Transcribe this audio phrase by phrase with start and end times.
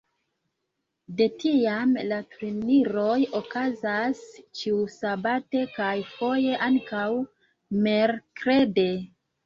[1.19, 7.09] De tiam la turniroj okazas ĉiusabate, kaj foje ankaŭ
[7.89, 8.93] merkrede.